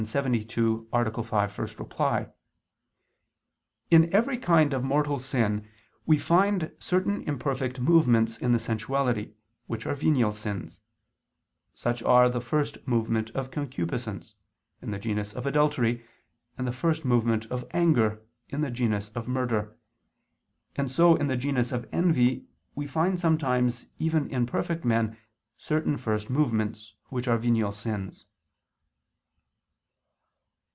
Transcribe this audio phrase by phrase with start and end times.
[0.03, 1.23] 72, A.
[1.23, 2.31] 5, ad 1),
[3.91, 5.67] in every kind of mortal sin
[6.07, 9.35] we find certain imperfect movements in the sensuality,
[9.67, 10.81] which are venial sins:
[11.75, 14.33] such are the first movement of concupiscence,
[14.81, 16.03] in the genus of adultery,
[16.57, 19.77] and the first movement of anger, in the genus of murder,
[20.75, 25.15] and so in the genus of envy we find sometimes even in perfect men
[25.59, 28.25] certain first movements, which are venial sins.